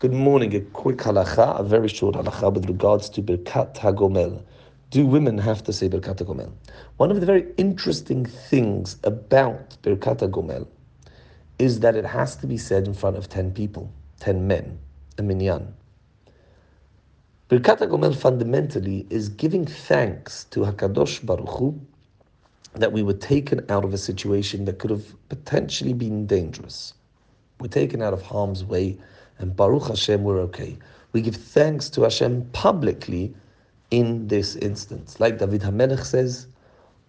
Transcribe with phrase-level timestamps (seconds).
[0.00, 0.54] Good morning.
[0.54, 4.40] A quick halacha, a very short halacha with regards to Birkat Hagomel.
[4.90, 6.52] Do women have to say Birkat Hagomel?
[6.98, 10.68] One of the very interesting things about Birkat Hagomel
[11.58, 13.90] is that it has to be said in front of 10 people,
[14.20, 14.78] 10 men,
[15.18, 15.74] a minyan.
[17.48, 21.80] Birkat Hagomel fundamentally is giving thanks to Hakadosh Baruch Hu
[22.74, 26.94] that we were taken out of a situation that could have potentially been dangerous.
[27.58, 28.96] We're taken out of harm's way
[29.38, 30.76] and Baruch Hashem, we're okay.
[31.12, 33.34] We give thanks to Hashem publicly
[33.90, 35.20] in this instance.
[35.20, 36.46] Like David HaMelech says,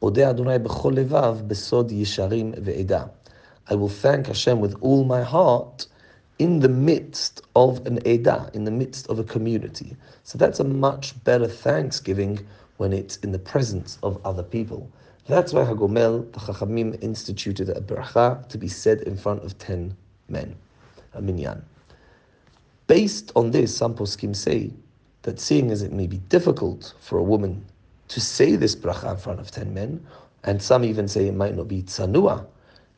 [0.02, 3.12] Odeh Adonai b'chol levav besod yisharim ve'eda.
[3.70, 5.88] I will thank Hashem with all my heart
[6.40, 9.96] in the midst of an eda, in the midst of a community.
[10.24, 12.40] So that's a much better thanksgiving
[12.78, 14.90] when it's in the presence of other people.
[15.28, 19.96] That's why Hagomel, the Chachamim, instituted a bracha to be said in front of ten
[20.30, 20.56] men,
[21.14, 21.64] a minyan.
[22.90, 24.72] Based on this, some poskim say
[25.22, 27.64] that seeing as it may be difficult for a woman
[28.08, 30.04] to say this bracha in front of ten men,
[30.44, 32.48] and some even say it might not be tzanua,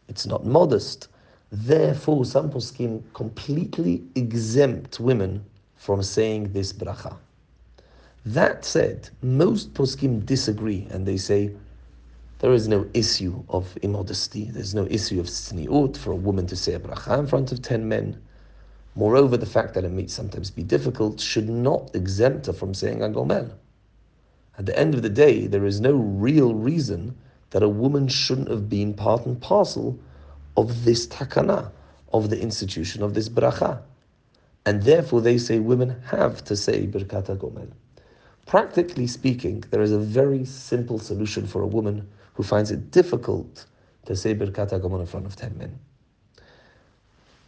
[0.07, 1.09] it's not modest.
[1.51, 5.43] Therefore, some poskim completely exempt women
[5.75, 7.17] from saying this bracha.
[8.25, 11.51] That said, most poskim disagree and they say
[12.39, 14.51] there is no issue of immodesty.
[14.51, 17.61] There's no issue of tzniut for a woman to say a bracha in front of
[17.61, 18.21] ten men.
[18.95, 22.99] Moreover, the fact that it may sometimes be difficult should not exempt her from saying
[22.99, 23.51] Agomel.
[24.57, 27.15] At the end of the day, there is no real reason
[27.51, 29.97] that a woman shouldn't have been part and parcel
[30.57, 31.71] of this takana,
[32.13, 33.81] of the institution of this bracha.
[34.65, 37.71] And therefore, they say women have to say Birkat Agomel.
[38.45, 43.65] Practically speaking, there is a very simple solution for a woman who finds it difficult
[44.05, 45.79] to say Birkat Agomel in front of 10 men.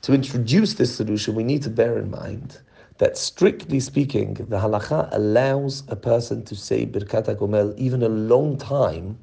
[0.04, 2.60] To introduce this solution, we need to bear in mind
[2.98, 8.58] that strictly speaking, the halacha allows a person to say Birkat HaGomel even a long
[8.58, 9.18] time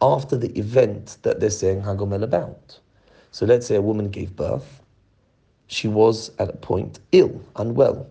[0.00, 2.80] after the event that they're saying HaGomel about.
[3.30, 4.80] So let's say a woman gave birth.
[5.66, 8.06] She was at a point ill, unwell.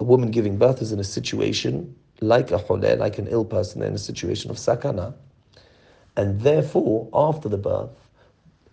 [0.00, 3.82] A woman giving birth is in a situation like a choleh, like an ill person,
[3.82, 5.14] in a situation of sakana.
[6.18, 8.07] And therefore, after the birth,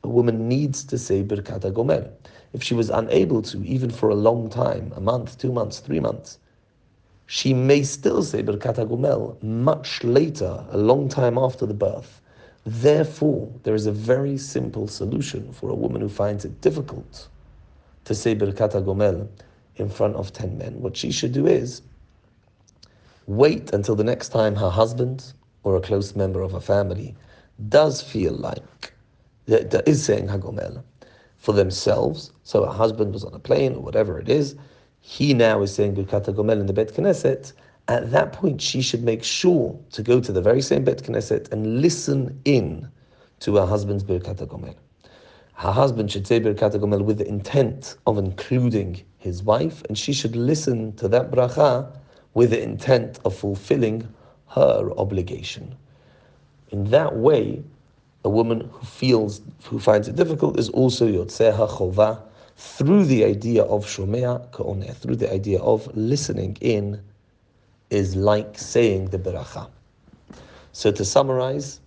[0.05, 2.11] a woman needs to say Birkat HaGomel.
[2.53, 5.99] If she was unable to, even for a long time, a month, two months, three
[5.99, 6.37] months,
[7.25, 12.21] she may still say Birkat HaGomel much later, a long time after the birth.
[12.65, 17.27] Therefore, there is a very simple solution for a woman who finds it difficult
[18.03, 19.27] to say Birkat HaGomel
[19.77, 20.81] in front of 10 men.
[20.81, 21.81] What she should do is
[23.25, 25.33] wait until the next time her husband
[25.63, 27.15] or a close member of her family
[27.69, 28.93] does feel like
[29.45, 30.83] that, is saying Hagomel
[31.37, 32.31] for themselves.
[32.43, 34.55] So a husband was on a plane or whatever it is.
[35.01, 37.53] He now is saying Birkat Hagomel in the Bet Knesset.
[37.87, 41.51] At that point, she should make sure to go to the very same Bet Knesset
[41.51, 42.89] and listen in
[43.41, 44.75] to her husband's Birkat Hagomel.
[45.53, 50.11] Her husband should say Birkat Hagomel with the intent of including his wife, and she
[50.11, 51.95] should listen to that bracha
[52.33, 54.07] with the intent of fulfilling
[54.49, 55.75] her obligation.
[56.69, 57.63] In that way,
[58.25, 62.21] a woman who feels, who finds it difficult, is also yotzeha chova
[62.57, 66.99] through the idea of shomea ka'oneh, through the idea of listening in,
[67.91, 69.69] is like saying the beracha.
[70.71, 71.79] So to summarize,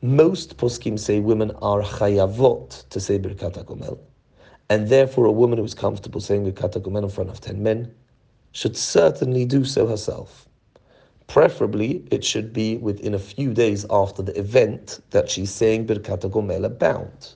[0.00, 3.98] most poskim say women are chayavot to say birkat HaGomel,
[4.70, 7.94] and therefore a woman who is comfortable saying birkat HaGomel in front of ten men
[8.52, 10.48] should certainly do so herself.
[11.32, 16.30] Preferably, it should be within a few days after the event that she's saying Birkat
[16.30, 17.34] Gomel about.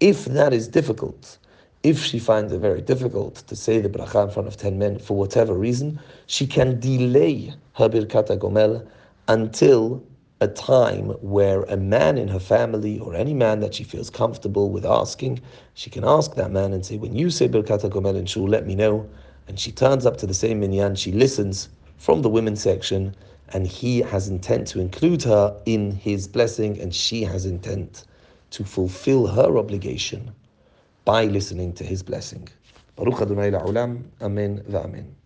[0.00, 1.38] If that is difficult,
[1.84, 4.98] if she finds it very difficult to say the bracha in front of 10 men
[4.98, 8.84] for whatever reason, she can delay her Birkat Gomel
[9.28, 10.02] until
[10.40, 14.70] a time where a man in her family or any man that she feels comfortable
[14.70, 15.38] with asking,
[15.74, 18.66] she can ask that man and say, When you say Birkat Gomel in Shul, let
[18.66, 19.08] me know.
[19.46, 21.68] And she turns up to the same minyan, she listens,
[22.00, 23.14] from the women's section,
[23.50, 28.06] and he has intent to include her in his blessing, and she has intent
[28.50, 30.32] to fulfill her obligation
[31.04, 32.48] by listening to his blessing.
[32.96, 34.04] Baruch Adonai la'olam.
[34.22, 35.20] Amen va'amen.